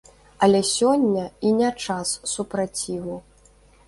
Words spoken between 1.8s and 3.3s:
час супраціву.